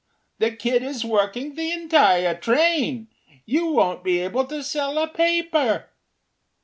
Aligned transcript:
The 0.39 0.49
kid 0.49 0.81
is 0.81 1.05
working 1.05 1.53
the 1.53 1.71
entire 1.71 2.33
train. 2.33 3.09
You 3.45 3.67
won’t 3.67 4.03
be 4.03 4.19
able 4.21 4.45
to 4.45 4.63
sell 4.63 4.97
a 4.97 5.07
paper. 5.07 5.89